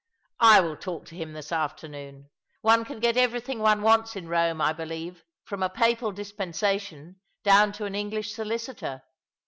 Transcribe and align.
"I 0.55 0.61
will 0.61 0.77
talk 0.77 1.05
to 1.09 1.15
him 1.15 1.33
this 1.33 1.51
afternoon. 1.51 2.31
One 2.61 2.85
can 2.85 2.99
get 2.99 3.17
everything 3.17 3.59
one 3.59 3.83
wants 3.83 4.15
in 4.15 4.25
Eome, 4.25 4.59
I 4.59 4.73
believe, 4.73 5.23
from 5.43 5.61
a 5.61 5.69
papal 5.69 6.11
dispensation 6.11 7.19
down 7.43 7.71
to 7.73 7.85
an 7.85 7.93
English 7.93 8.33
solicitor. 8.33 9.03